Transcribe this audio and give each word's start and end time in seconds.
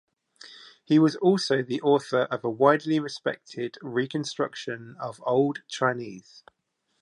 He 0.83 0.97
was 0.97 1.15
also 1.17 1.61
the 1.61 1.79
author 1.83 2.21
of 2.31 2.43
a 2.43 2.49
widely 2.49 2.99
respected 2.99 3.77
reconstruction 3.83 4.95
of 4.99 5.21
Old 5.27 5.61
Chinese. 5.67 6.43